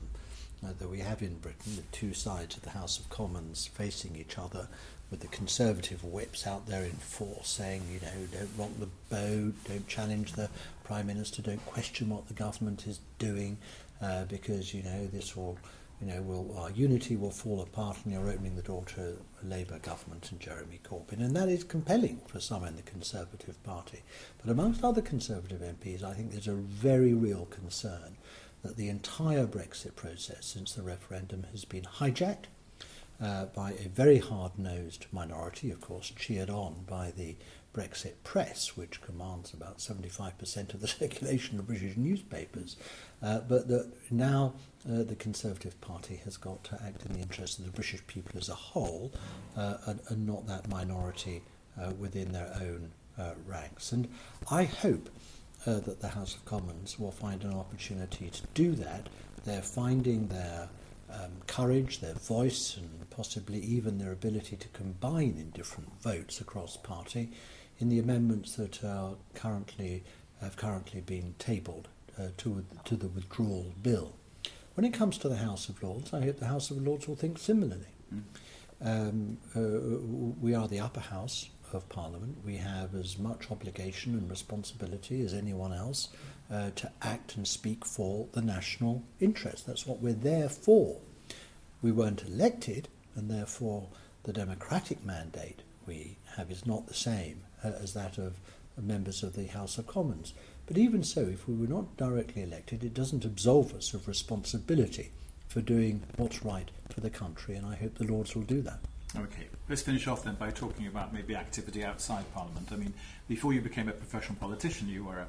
uh, 0.65 0.69
that 0.79 0.89
we 0.89 1.01
have 1.01 1.21
in 1.21 1.35
Britain, 1.39 1.75
the 1.77 1.83
two 1.91 2.15
sides 2.15 2.57
of 2.57 2.63
the 2.63 2.71
House 2.71 2.99
of 2.99 3.09
Commons 3.11 3.67
facing 3.67 4.15
each 4.17 4.39
other, 4.39 4.69
with 5.11 5.21
the 5.21 5.27
Conservative 5.27 6.05
whips 6.05 6.47
out 6.47 6.69
there 6.69 6.85
in 6.85 6.93
force 6.93 7.49
saying, 7.49 7.83
you 7.93 7.99
know, 8.01 8.27
don't 8.33 8.51
rock 8.57 8.71
the 8.79 8.89
boat, 9.15 9.55
don't 9.65 9.89
challenge 9.89 10.35
the 10.35 10.49
Prime 10.85 11.09
Minister, 11.09 11.43
don't 11.43 11.65
question 11.67 12.11
what 12.11 12.29
the 12.29 12.35
government 12.35 12.87
is 12.87 13.01
doing, 13.19 13.59
uh, 14.01 14.25
because, 14.27 14.73
you 14.73 14.85
know, 14.85 15.07
this 15.09 15.37
will 15.37 15.59
you 16.01 16.07
know, 16.07 16.23
will, 16.23 16.59
our 16.59 16.71
unity 16.71 17.17
will 17.17 17.31
fall 17.31 17.61
apart 17.61 17.99
and 18.05 18.13
you're 18.13 18.31
opening 18.31 18.57
the 18.57 18.63
door 18.63 18.85
to 18.87 19.19
a 19.43 19.47
Labour 19.47 19.79
government 19.79 20.31
and 20.31 20.41
Jeremy 20.41 20.81
Corbyn. 20.83 21.21
And 21.21 21.37
that 21.37 21.49
is 21.49 21.63
compelling 21.63 22.23
for 22.27 22.41
some 22.41 22.65
in 22.65 22.77
the 22.77 22.83
Conservative 22.83 23.63
Party. 23.65 24.03
But 24.43 24.51
amongst 24.51 24.83
other 24.83 25.03
Conservative 25.03 25.61
MPs, 25.61 26.03
I 26.03 26.15
think 26.15 26.33
there's 26.33 26.49
a 26.49 26.55
very 26.55 27.13
real 27.13 27.47
concern 27.47 28.17
that 28.63 28.77
the 28.77 28.89
entire 28.89 29.47
Brexit 29.47 29.95
process 29.95 30.47
since 30.47 30.73
the 30.73 30.83
referendum 30.83 31.47
has 31.53 31.65
been 31.65 31.85
hijacked 31.85 32.47
uh, 33.23 33.47
by 33.47 33.73
a 33.73 33.89
very 33.89 34.19
hard-nosed 34.19 35.07
minority, 35.13 35.71
of 35.71 35.81
course, 35.81 36.11
cheered 36.17 36.49
on 36.49 36.85
by 36.87 37.11
the 37.11 37.37
Brexit 37.73 38.15
press, 38.25 38.77
which 38.77 39.01
commands 39.01 39.53
about 39.53 39.79
75% 39.79 40.75
of 40.75 40.81
the 40.81 40.89
circulation 40.89 41.59
of 41.59 41.67
British 41.67 41.97
newspapers, 41.97 42.77
uh, 43.23 43.41
but 43.49 43.69
that 43.69 43.91
now 44.11 44.55
uh, 44.89 45.03
the 45.03 45.15
Conservative 45.15 45.81
Party 45.81 46.17
has 46.25 46.37
got 46.37 46.65
to 46.65 46.81
act 46.85 47.05
in 47.07 47.13
the 47.13 47.21
interest 47.21 47.59
of 47.59 47.67
the 47.67 47.71
British 47.71 48.05
people 48.07 48.33
as 48.39 48.49
a 48.49 48.55
whole 48.55 49.13
uh, 49.57 49.77
and, 49.87 50.01
and, 50.09 50.27
not 50.27 50.47
that 50.47 50.69
minority 50.69 51.43
uh, 51.81 51.93
within 51.99 52.33
their 52.33 52.51
own 52.61 52.91
uh, 53.19 53.33
ranks. 53.47 53.93
And 53.93 54.09
I 54.51 54.65
hope 54.65 55.11
uh, 55.67 55.81
that 55.81 56.01
the 56.01 56.09
House 56.09 56.35
of 56.35 56.45
Commons 56.47 56.99
will 56.99 57.13
find 57.13 57.45
an 57.45 57.53
opportunity 57.53 58.31
to 58.31 58.43
do 58.55 58.73
that. 58.77 59.09
They're 59.45 59.63
finding 59.63 60.29
their 60.29 60.69
um, 61.13 61.33
courage, 61.47 62.01
their 62.01 62.15
voice, 62.15 62.77
and 62.77 63.11
possibly 63.11 63.61
even 63.61 63.99
their 63.99 64.13
ability 64.13 64.57
to 64.57 64.69
combine 64.69 65.37
in 65.39 65.51
different 65.51 65.91
votes 66.01 66.41
across 66.41 66.77
party 66.77 67.31
in 67.81 67.89
the 67.89 67.99
amendments 67.99 68.55
that 68.57 68.85
are 68.85 69.15
currently 69.35 70.05
have 70.41 70.57
currently 70.57 71.01
been 71.01 71.35
tabled 71.39 71.89
uh, 72.19 72.29
to, 72.39 72.65
to 72.85 72.97
the 72.97 73.09
withdrawal 73.09 73.75
bill. 73.83 74.15
When 74.75 74.85
it 74.85 74.95
comes 74.95 75.19
to 75.19 75.29
the 75.29 75.37
House 75.37 75.69
of 75.69 75.83
Lords, 75.83 76.15
I 76.15 76.23
hope 76.23 76.39
the 76.39 76.47
House 76.47 76.71
of 76.71 76.83
Lords 76.83 77.07
will 77.09 77.17
think 77.17 77.39
similarly. 77.39 77.93
Mm. 78.15 78.23
Um, 78.83 79.39
uh, 79.55 80.35
we 80.41 80.55
are 80.55 80.67
the 80.69 80.81
upper 80.81 81.01
house 81.01 81.51
of 81.73 81.89
Parliament. 81.89 82.39
We 82.45 82.57
have 82.57 82.95
as 82.95 83.19
much 83.19 83.51
obligation 83.51 84.15
and 84.15 84.31
responsibility 84.31 85.23
as 85.23 85.35
anyone 85.35 85.73
else 85.73 86.09
uh, 86.51 86.71
to 86.77 86.91
act 87.03 87.37
and 87.37 87.47
speak 87.47 87.85
for 87.85 88.27
the 88.33 88.43
national 88.43 89.03
interest. 89.21 89.67
That's 89.67 89.87
what 89.87 90.01
we're 90.01 90.15
there 90.15 90.49
for. 90.49 90.97
We 91.83 91.93
weren't 91.93 92.25
elected, 92.25 92.89
and 93.15 93.31
therefore 93.31 93.89
the 94.23 94.33
democratic 94.33 95.05
mandate 95.05 95.61
we 95.87 96.17
have 96.37 96.51
is 96.51 96.67
not 96.67 96.87
the 96.87 96.95
same 96.95 97.43
as 97.63 97.95
that 97.95 98.19
of 98.19 98.39
members 98.81 99.23
of 99.23 99.35
the 99.35 99.47
House 99.47 99.79
of 99.79 99.87
Commons. 99.87 100.33
But 100.67 100.79
even 100.79 101.03
so, 101.03 101.23
if 101.23 101.49
we 101.49 101.55
were 101.55 101.67
not 101.67 101.97
directly 101.97 102.43
elected, 102.43 102.85
it 102.85 102.95
doesn't 102.95 103.25
absolve 103.25 103.75
us 103.75 103.93
of 103.93 104.07
responsibility 104.07 105.11
for 105.49 105.61
doing 105.61 106.03
what's 106.17 106.45
right 106.45 106.71
for 106.91 107.01
the 107.01 107.11
country, 107.11 107.57
and 107.57 107.67
I 107.67 107.75
hope 107.75 107.99
the 107.99 108.05
Lords 108.05 108.35
will 108.35 108.43
do 108.43 108.63
that. 108.63 108.79
Okay, 109.17 109.49
let's 109.69 109.83
finish 109.83 110.07
off 110.07 110.23
then 110.23 110.37
by 110.37 110.53
talking 110.53 110.87
about 110.87 111.13
maybe 111.13 111.35
activity 111.35 111.85
outside 111.85 112.25
Parliament. 112.33 112.69
I 112.71 112.77
mean, 112.77 112.95
before 113.27 113.53
you 113.53 113.61
became 113.61 113.89
a 113.89 113.93
professional 113.93 114.39
politician, 114.39 114.89
you 114.89 115.05
were 115.05 115.19
a, 115.19 115.27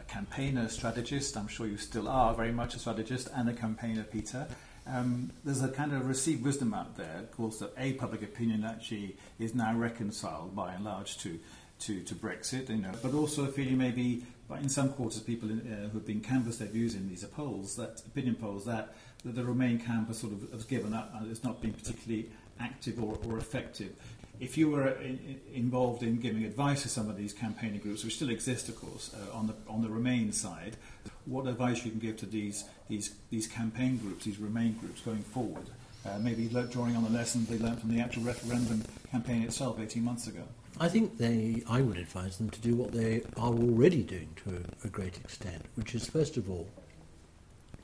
a 0.00 0.02
campaigner, 0.08 0.68
strategist. 0.68 1.36
I'm 1.36 1.46
sure 1.46 1.66
you 1.68 1.76
still 1.76 2.08
are 2.08 2.34
very 2.34 2.50
much 2.50 2.74
a 2.74 2.80
strategist 2.80 3.28
and 3.32 3.48
a 3.48 3.52
campaigner, 3.52 4.02
Peter. 4.02 4.48
Um, 4.88 5.30
there's 5.44 5.62
a 5.62 5.68
kind 5.68 5.92
of 5.92 6.08
received 6.08 6.42
wisdom 6.42 6.74
out 6.74 6.96
there, 6.96 7.18
of 7.18 7.30
course, 7.30 7.58
that 7.58 7.72
a 7.78 7.92
public 7.92 8.22
opinion 8.22 8.64
actually 8.64 9.16
is 9.38 9.54
now 9.54 9.76
reconciled 9.76 10.56
by 10.56 10.72
and 10.72 10.84
large 10.84 11.16
to 11.18 11.38
to, 11.80 12.00
to 12.02 12.14
Brexit, 12.14 12.68
you 12.68 12.76
know, 12.76 12.92
but 13.02 13.14
also 13.14 13.44
a 13.44 13.48
feeling 13.48 13.78
maybe 13.78 14.24
in 14.60 14.68
some 14.68 14.90
quarters 14.90 15.20
people 15.20 15.50
in, 15.50 15.60
uh, 15.60 15.88
who 15.88 15.98
have 15.98 16.06
been 16.06 16.20
canvassed 16.20 16.58
their 16.58 16.68
views 16.68 16.94
in 16.94 17.08
these 17.08 17.24
polls, 17.24 17.76
that 17.76 18.02
opinion 18.06 18.34
polls, 18.34 18.64
that, 18.64 18.94
that 19.24 19.34
the 19.34 19.44
Remain 19.44 19.78
camp 19.78 20.08
has 20.08 20.18
sort 20.18 20.32
of 20.32 20.50
has 20.52 20.64
given 20.64 20.92
up 20.92 21.14
and 21.14 21.30
it's 21.30 21.44
not 21.44 21.60
been 21.60 21.72
particularly 21.72 22.30
active 22.58 23.02
or, 23.02 23.18
or 23.26 23.38
effective. 23.38 23.92
If 24.38 24.56
you 24.56 24.70
were 24.70 24.88
in, 24.88 25.38
involved 25.52 26.02
in 26.02 26.18
giving 26.18 26.44
advice 26.44 26.82
to 26.82 26.88
some 26.88 27.10
of 27.10 27.16
these 27.16 27.34
campaigning 27.34 27.80
groups, 27.80 28.04
which 28.04 28.16
still 28.16 28.30
exist, 28.30 28.70
of 28.70 28.80
course, 28.80 29.14
uh, 29.14 29.36
on 29.36 29.46
the 29.46 29.54
on 29.68 29.82
the 29.82 29.90
Remain 29.90 30.32
side, 30.32 30.78
what 31.26 31.46
advice 31.46 31.84
you 31.84 31.90
can 31.90 32.00
give 32.00 32.16
to 32.18 32.26
these 32.26 32.64
these 32.88 33.14
these 33.28 33.46
campaign 33.46 33.98
groups, 33.98 34.24
these 34.24 34.38
Remain 34.38 34.72
groups, 34.80 35.02
going 35.02 35.22
forward? 35.22 35.66
Uh, 36.04 36.18
maybe 36.18 36.48
drawing 36.70 36.96
on 36.96 37.04
the 37.04 37.10
lessons 37.10 37.46
they 37.48 37.58
learned 37.58 37.78
from 37.78 37.94
the 37.94 38.00
actual 38.00 38.22
referendum 38.22 38.82
campaign 39.10 39.42
itself 39.42 39.78
18 39.78 40.02
months 40.02 40.26
ago. 40.26 40.42
I 40.78 40.88
think 40.88 41.18
they, 41.18 41.62
I 41.68 41.82
would 41.82 41.98
advise 41.98 42.38
them 42.38 42.48
to 42.50 42.60
do 42.60 42.74
what 42.74 42.92
they 42.92 43.22
are 43.36 43.52
already 43.52 44.02
doing 44.02 44.30
to 44.44 44.56
a, 44.56 44.86
a 44.86 44.90
great 44.90 45.18
extent, 45.18 45.66
which 45.74 45.94
is 45.94 46.08
first 46.08 46.38
of 46.38 46.48
all 46.48 46.68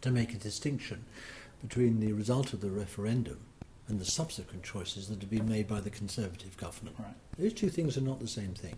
to 0.01 0.11
make 0.11 0.33
a 0.33 0.39
distinction 0.39 1.05
between 1.61 2.01
the 2.01 2.13
result 2.15 2.55
of 2.55 2.61
the 2.63 2.71
referendum 2.71 3.39
and 3.89 4.01
the 4.01 4.05
subsequent 4.05 4.63
choices 4.63 5.09
that 5.09 5.21
have 5.21 5.31
been 5.31 5.49
made 5.49 5.69
by 5.69 5.81
the 5.81 5.91
Conservative 5.91 6.57
government. 6.57 6.97
Right. 6.99 7.15
Those 7.39 7.53
two 7.53 7.69
things 7.69 7.97
are 7.99 8.03
not 8.03 8.21
the 8.21 8.29
same 8.29 8.55
thing. 8.55 8.77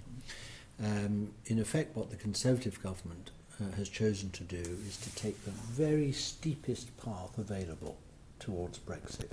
Um, 0.82 1.32
in 1.46 1.58
effect, 1.58 1.96
what 1.96 2.10
the 2.10 2.16
Conservative 2.16 2.82
government 2.82 3.30
uh, 3.60 3.74
has 3.76 3.88
chosen 3.88 4.30
to 4.30 4.44
do 4.44 4.78
is 4.86 4.96
to 4.98 5.14
take 5.14 5.44
the 5.44 5.50
very 5.50 6.12
steepest 6.12 6.96
path 7.02 7.38
available 7.38 7.96
towards 8.38 8.78
Brexit 8.78 9.30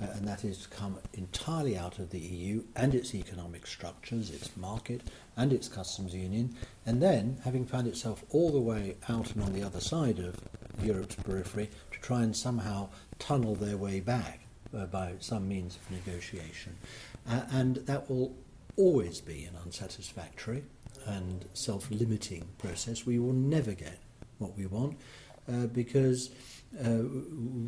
uh, 0.00 0.06
and 0.14 0.26
that 0.26 0.44
is 0.44 0.58
to 0.58 0.68
come 0.68 0.98
entirely 1.14 1.76
out 1.76 1.98
of 1.98 2.10
the 2.10 2.18
EU 2.18 2.62
and 2.74 2.94
its 2.94 3.14
economic 3.14 3.66
structures, 3.66 4.30
its 4.30 4.56
market 4.56 5.02
and 5.36 5.52
its 5.52 5.68
customs 5.68 6.14
union, 6.14 6.54
and 6.86 7.02
then, 7.02 7.38
having 7.44 7.66
found 7.66 7.86
itself 7.86 8.24
all 8.30 8.50
the 8.50 8.60
way 8.60 8.96
out 9.08 9.34
and 9.34 9.42
on 9.42 9.52
the 9.52 9.62
other 9.62 9.80
side 9.80 10.18
of 10.18 10.36
Europe's 10.82 11.16
periphery, 11.16 11.68
to 11.92 11.98
try 12.00 12.22
and 12.22 12.34
somehow 12.34 12.88
tunnel 13.18 13.54
their 13.54 13.76
way 13.76 14.00
back 14.00 14.40
uh, 14.76 14.86
by 14.86 15.12
some 15.20 15.46
means 15.46 15.76
of 15.76 15.90
negotiation. 15.90 16.74
Uh, 17.28 17.42
and 17.50 17.76
that 17.76 18.08
will 18.08 18.34
always 18.76 19.20
be 19.20 19.44
an 19.44 19.56
unsatisfactory 19.64 20.62
and 21.06 21.44
self-limiting 21.52 22.46
process. 22.58 23.04
We 23.04 23.18
will 23.18 23.32
never 23.32 23.72
get 23.72 23.98
what 24.38 24.56
we 24.56 24.66
want 24.66 24.96
uh, 25.50 25.66
because 25.66 26.30
uh, 26.78 27.02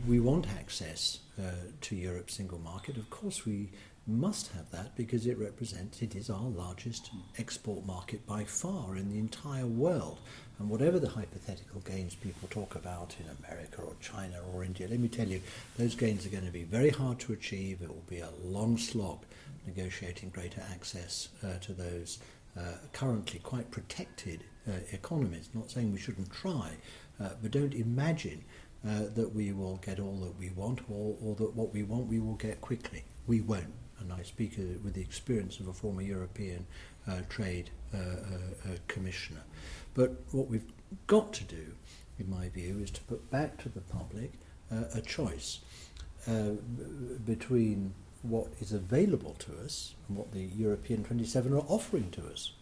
we 0.06 0.20
want 0.20 0.46
access 0.48 1.20
uh, 1.38 1.50
to 1.80 1.96
Europe's 1.96 2.34
single 2.34 2.58
market. 2.58 2.96
Of 2.96 3.10
course, 3.10 3.44
we 3.44 3.70
must 4.06 4.52
have 4.52 4.70
that 4.70 4.96
because 4.96 5.26
it 5.26 5.38
represents, 5.38 6.02
it 6.02 6.14
is 6.14 6.28
our 6.28 6.48
largest 6.48 7.10
export 7.38 7.84
market 7.86 8.26
by 8.26 8.44
far 8.44 8.96
in 8.96 9.10
the 9.10 9.18
entire 9.18 9.66
world. 9.66 10.18
And 10.58 10.68
whatever 10.68 10.98
the 10.98 11.08
hypothetical 11.08 11.80
gains 11.80 12.14
people 12.14 12.48
talk 12.48 12.74
about 12.74 13.16
in 13.18 13.26
America 13.44 13.82
or 13.82 13.94
China 14.00 14.38
or 14.52 14.64
India, 14.64 14.88
let 14.88 15.00
me 15.00 15.08
tell 15.08 15.28
you, 15.28 15.40
those 15.76 15.94
gains 15.94 16.26
are 16.26 16.30
going 16.30 16.46
to 16.46 16.52
be 16.52 16.64
very 16.64 16.90
hard 16.90 17.18
to 17.20 17.32
achieve. 17.32 17.82
It 17.82 17.88
will 17.88 18.04
be 18.08 18.20
a 18.20 18.28
long 18.44 18.76
slog 18.78 19.20
negotiating 19.66 20.30
greater 20.30 20.62
access 20.72 21.28
uh, 21.44 21.58
to 21.60 21.72
those 21.72 22.18
uh, 22.58 22.74
currently 22.92 23.38
quite 23.40 23.70
protected 23.70 24.44
uh, 24.68 24.72
economies. 24.92 25.48
Not 25.54 25.70
saying 25.70 25.92
we 25.92 25.98
shouldn't 25.98 26.30
try, 26.32 26.70
uh, 27.20 27.30
but 27.40 27.50
don't 27.50 27.74
imagine 27.74 28.44
uh, 28.86 29.02
that 29.14 29.34
we 29.34 29.52
will 29.52 29.76
get 29.84 30.00
all 30.00 30.16
that 30.16 30.38
we 30.38 30.50
want 30.50 30.80
or, 30.90 31.16
or 31.22 31.34
that 31.36 31.54
what 31.54 31.72
we 31.72 31.82
want 31.82 32.06
we 32.06 32.18
will 32.18 32.34
get 32.34 32.60
quickly. 32.60 33.04
We 33.26 33.40
won't. 33.40 33.72
And 34.00 34.12
I 34.12 34.22
speak 34.22 34.54
uh, 34.58 34.62
with 34.82 34.94
the 34.94 35.00
experience 35.00 35.60
of 35.60 35.68
a 35.68 35.72
former 35.72 36.02
European 36.02 36.66
uh, 37.06 37.20
Trade 37.28 37.70
uh, 37.94 37.98
uh, 37.98 38.02
uh, 38.02 38.76
Commissioner. 38.88 39.42
But 39.94 40.22
what 40.32 40.48
we've 40.48 40.72
got 41.06 41.32
to 41.34 41.44
do, 41.44 41.74
in 42.18 42.28
my 42.28 42.48
view, 42.48 42.80
is 42.82 42.90
to 42.92 43.00
put 43.02 43.30
back 43.30 43.62
to 43.62 43.68
the 43.68 43.80
public 43.80 44.32
a 44.94 45.02
choice 45.02 45.60
between 47.26 47.92
what 48.22 48.46
is 48.58 48.72
available 48.72 49.34
to 49.38 49.52
us 49.62 49.94
and 50.08 50.16
what 50.16 50.32
the 50.32 50.40
European 50.40 51.04
27 51.04 51.52
are 51.52 51.64
offering 51.68 52.10
to 52.12 52.26
us. 52.26 52.52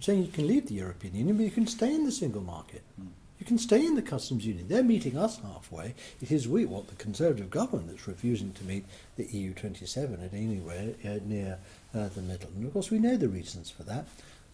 saying 0.00 0.22
you 0.22 0.30
can 0.30 0.46
leave 0.46 0.68
the 0.68 0.74
European 0.74 1.14
Union, 1.14 1.36
but 1.36 1.44
you 1.44 1.50
can 1.50 1.66
stay 1.66 1.94
in 1.94 2.04
the 2.04 2.12
single 2.12 2.42
market. 2.42 2.82
Mm. 3.00 3.08
You 3.38 3.44
can 3.44 3.58
stay 3.58 3.84
in 3.84 3.94
the 3.94 4.02
customs 4.02 4.46
union. 4.46 4.68
They're 4.68 4.82
meeting 4.82 5.18
us 5.18 5.40
halfway. 5.40 5.94
It 6.22 6.32
is 6.32 6.48
we, 6.48 6.64
what 6.64 6.88
the 6.88 6.94
Conservative 6.94 7.50
government, 7.50 7.88
that's 7.88 8.08
refusing 8.08 8.52
to 8.54 8.64
meet 8.64 8.86
the 9.16 9.26
EU 9.26 9.52
27 9.52 10.22
at 10.22 10.32
anywhere 10.32 10.94
uh, 11.04 11.18
near 11.24 11.58
uh, 11.94 12.08
the 12.08 12.22
middle. 12.22 12.48
And 12.56 12.66
of 12.66 12.72
course, 12.72 12.90
we 12.90 12.98
know 12.98 13.16
the 13.16 13.28
reasons 13.28 13.68
for 13.68 13.82
that. 13.84 14.06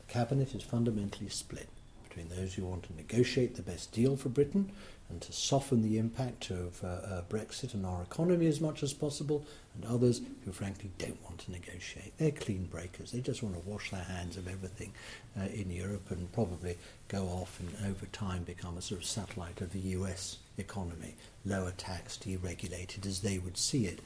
The 0.06 0.12
cabinet 0.12 0.54
is 0.54 0.62
fundamentally 0.62 1.28
split 1.28 1.68
between 2.08 2.28
those 2.28 2.54
who 2.54 2.64
want 2.64 2.82
to 2.84 2.96
negotiate 2.96 3.54
the 3.54 3.62
best 3.62 3.92
deal 3.92 4.16
for 4.16 4.28
Britain 4.28 4.70
and 5.12 5.20
to 5.20 5.32
soften 5.32 5.82
the 5.82 5.98
impact 5.98 6.50
of 6.50 6.82
uh, 6.82 6.86
uh, 6.86 7.22
Brexit 7.28 7.74
on 7.74 7.84
our 7.84 8.02
economy 8.02 8.46
as 8.46 8.60
much 8.60 8.82
as 8.82 8.94
possible, 8.94 9.44
and 9.74 9.84
others 9.84 10.22
who 10.44 10.52
frankly 10.52 10.90
don't 10.98 11.22
want 11.22 11.38
to 11.40 11.52
negotiate. 11.52 12.16
They're 12.16 12.30
clean 12.30 12.64
breakers. 12.64 13.12
They 13.12 13.20
just 13.20 13.42
want 13.42 13.54
to 13.54 13.70
wash 13.70 13.90
their 13.90 14.02
hands 14.02 14.38
of 14.38 14.48
everything 14.48 14.92
uh, 15.38 15.44
in 15.44 15.70
Europe 15.70 16.10
and 16.10 16.32
probably 16.32 16.78
go 17.08 17.26
off 17.26 17.60
and 17.60 17.90
over 17.90 18.06
time 18.06 18.42
become 18.42 18.78
a 18.78 18.82
sort 18.82 19.02
of 19.02 19.06
satellite 19.06 19.60
of 19.60 19.72
the 19.72 19.80
US 19.80 20.38
economy, 20.56 21.14
lower 21.44 21.72
tax, 21.72 22.16
deregulated 22.16 23.06
as 23.06 23.20
they 23.20 23.38
would 23.38 23.58
see 23.58 23.86
it, 23.86 24.00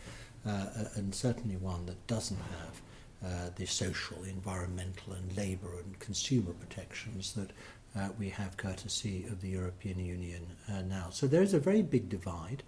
uh, 0.45 0.51
uh, 0.51 0.85
and 0.97 1.15
certainly 1.15 1.57
one 1.57 1.87
that 1.87 2.07
doesn't 2.09 2.39
have 2.39 2.81
uh, 3.25 3.51
the 3.57 3.67
social, 3.67 4.23
environmental, 4.25 5.13
and 5.13 5.37
labour 5.37 5.79
and 5.83 5.99
consumer 6.01 6.53
protections 6.53 7.33
that 7.33 7.51
uh, 7.97 8.09
we 8.19 8.29
have 8.29 8.57
courtesy 8.57 9.25
of 9.27 9.41
the 9.41 9.49
European 9.49 9.99
Union 9.99 10.47
uh, 10.71 10.83
now. 10.83 11.09
So 11.11 11.27
there 11.27 11.43
is 11.43 11.55
a 11.55 11.61
very 11.61 11.83
big 11.83 12.09
divide 12.09 12.63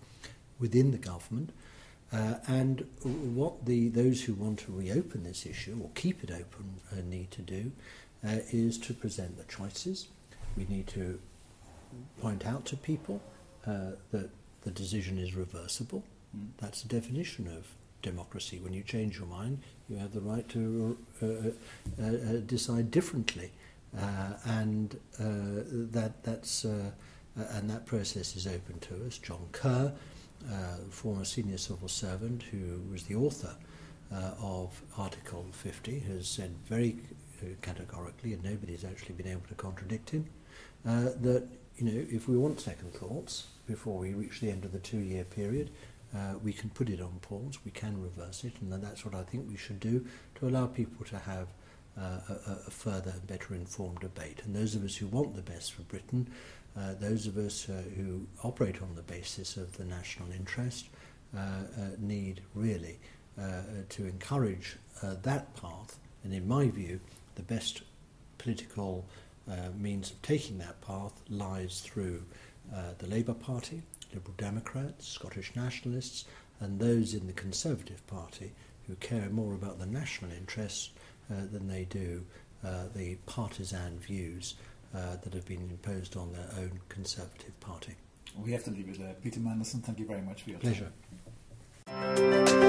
within 0.58 0.90
the 0.90 0.98
government. 0.98 1.50
Uh, 2.10 2.36
and 2.46 2.86
what 3.02 3.66
the 3.66 3.88
those 3.88 4.22
who 4.22 4.32
want 4.32 4.58
to 4.60 4.72
reopen 4.72 5.24
this 5.24 5.44
issue 5.44 5.78
or 5.82 5.90
keep 5.94 6.24
it 6.24 6.30
open 6.30 6.80
uh, 6.90 7.02
need 7.04 7.30
to 7.30 7.42
do 7.42 7.70
uh, 8.26 8.38
is 8.50 8.78
to 8.78 8.94
present 8.94 9.36
the 9.36 9.44
choices. 9.44 10.08
We 10.56 10.64
need 10.64 10.86
to 10.88 11.20
point 12.20 12.46
out 12.46 12.64
to 12.66 12.76
people 12.76 13.20
uh, 13.66 13.92
that 14.12 14.30
the 14.62 14.70
decision 14.70 15.18
is 15.18 15.34
reversible. 15.34 16.02
Mm. 16.36 16.48
That's 16.58 16.82
the 16.82 16.88
definition 16.88 17.46
of 17.46 17.66
democracy. 18.02 18.58
When 18.58 18.72
you 18.72 18.82
change 18.82 19.18
your 19.18 19.26
mind, 19.26 19.58
you 19.88 19.96
have 19.96 20.12
the 20.12 20.20
right 20.20 20.48
to 20.50 20.96
uh, 21.22 21.26
uh, 21.26 22.06
uh, 22.06 22.40
decide 22.46 22.90
differently. 22.90 23.50
Uh, 23.96 24.34
and 24.44 24.98
uh, 25.18 25.64
that 25.90 26.22
that's 26.22 26.64
uh, 26.64 26.90
and 27.36 27.70
that 27.70 27.86
process 27.86 28.36
is 28.36 28.46
open 28.46 28.78
to 28.80 29.06
us. 29.06 29.18
John 29.18 29.48
Kerr, 29.52 29.92
former 30.90 31.24
senior 31.24 31.58
civil 31.58 31.88
servant 31.88 32.42
who 32.44 32.82
was 32.90 33.04
the 33.04 33.14
author 33.14 33.54
of 34.10 34.82
Article 34.96 35.46
50, 35.52 36.00
has 36.00 36.26
said 36.26 36.54
very 36.66 36.96
categorically, 37.62 38.32
and 38.32 38.42
nobody's 38.42 38.84
actually 38.84 39.14
been 39.14 39.28
able 39.28 39.46
to 39.48 39.54
contradict 39.54 40.10
him, 40.10 40.26
that 40.84 41.46
you 41.76 41.84
know 41.84 42.06
if 42.10 42.28
we 42.28 42.36
want 42.36 42.60
second 42.60 42.92
thoughts 42.92 43.46
before 43.66 43.98
we 43.98 44.14
reach 44.14 44.40
the 44.40 44.50
end 44.50 44.64
of 44.64 44.72
the 44.72 44.78
two-year 44.80 45.24
period, 45.24 45.70
uh, 46.14 46.34
we 46.42 46.52
can 46.52 46.70
put 46.70 46.88
it 46.88 47.00
on 47.00 47.18
pause, 47.20 47.58
we 47.64 47.70
can 47.70 48.02
reverse 48.02 48.42
it, 48.44 48.54
and 48.60 48.72
that's 48.82 49.04
what 49.04 49.14
I 49.14 49.22
think 49.22 49.48
we 49.48 49.56
should 49.56 49.78
do 49.78 50.06
to 50.36 50.48
allow 50.48 50.66
people 50.66 51.04
to 51.06 51.18
have 51.18 51.48
uh, 51.98 52.20
a, 52.28 52.52
a 52.66 52.70
further 52.70 53.10
and 53.10 53.26
better 53.26 53.54
informed 53.54 54.00
debate. 54.00 54.40
And 54.44 54.54
those 54.54 54.74
of 54.74 54.84
us 54.84 54.96
who 54.96 55.06
want 55.06 55.34
the 55.34 55.42
best 55.42 55.72
for 55.72 55.82
Britain, 55.82 56.28
uh, 56.76 56.94
those 57.00 57.26
of 57.26 57.36
us 57.36 57.68
uh, 57.68 57.82
who 57.96 58.26
operate 58.44 58.80
on 58.82 58.94
the 58.94 59.02
basis 59.02 59.56
of 59.56 59.76
the 59.76 59.84
national 59.84 60.30
interest, 60.30 60.88
uh, 61.36 61.40
uh, 61.40 61.62
need 61.98 62.40
really 62.54 62.98
to 63.88 64.06
encourage 64.06 64.76
that 65.02 65.54
path. 65.56 65.98
And 66.24 66.34
in 66.34 66.48
my 66.48 66.68
view, 66.68 67.00
the 67.36 67.42
best 67.42 67.82
political 68.38 69.06
means 69.78 70.10
of 70.10 70.20
taking 70.22 70.58
that 70.58 70.80
path 70.80 71.12
lies 71.30 71.80
through 71.80 72.22
the 72.98 73.06
Labour 73.06 73.34
Party, 73.34 73.82
Liberal 74.12 74.34
Democrats, 74.36 75.06
Scottish 75.06 75.52
Nationalists, 75.54 76.24
and 76.60 76.80
those 76.80 77.14
in 77.14 77.26
the 77.26 77.32
Conservative 77.32 78.04
Party 78.06 78.52
who 78.86 78.94
care 78.96 79.28
more 79.30 79.54
about 79.54 79.78
the 79.78 79.86
national 79.86 80.32
interests 80.32 80.90
than 81.28 81.68
they 81.68 81.84
do 81.84 82.24
uh, 82.64 82.84
the 82.94 83.16
partisan 83.26 83.98
views 83.98 84.54
uh, 84.94 85.16
that 85.22 85.34
have 85.34 85.46
been 85.46 85.68
imposed 85.70 86.16
on 86.16 86.32
their 86.32 86.48
own 86.58 86.80
Conservative 86.88 87.58
Party. 87.60 87.94
We 88.36 88.52
have 88.52 88.64
to 88.64 88.70
leave 88.70 88.88
it 88.88 88.98
there. 88.98 89.14
Peter 89.22 89.40
Mandelson, 89.40 89.82
thank 89.82 89.98
you 89.98 90.06
very 90.06 90.22
much 90.22 90.42
for 90.42 90.50
your 90.50 90.58
Pleasure. 90.58 90.90
time. 91.86 92.67